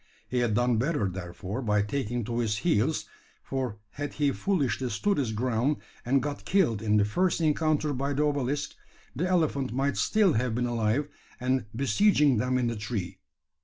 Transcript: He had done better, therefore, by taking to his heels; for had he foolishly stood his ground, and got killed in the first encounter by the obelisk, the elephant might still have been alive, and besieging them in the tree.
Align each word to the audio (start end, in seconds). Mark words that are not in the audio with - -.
He 0.27 0.39
had 0.39 0.55
done 0.55 0.77
better, 0.77 1.07
therefore, 1.07 1.61
by 1.61 1.83
taking 1.83 2.23
to 2.23 2.39
his 2.39 2.57
heels; 2.65 3.05
for 3.43 3.77
had 3.91 4.13
he 4.13 4.31
foolishly 4.31 4.89
stood 4.89 5.19
his 5.19 5.31
ground, 5.31 5.77
and 6.03 6.23
got 6.23 6.43
killed 6.43 6.81
in 6.81 6.97
the 6.97 7.05
first 7.05 7.39
encounter 7.39 7.93
by 7.93 8.13
the 8.13 8.23
obelisk, 8.25 8.73
the 9.15 9.27
elephant 9.27 9.71
might 9.71 9.97
still 9.97 10.33
have 10.33 10.55
been 10.55 10.65
alive, 10.65 11.07
and 11.39 11.65
besieging 11.75 12.37
them 12.37 12.57
in 12.57 12.65
the 12.65 12.75
tree. 12.75 13.19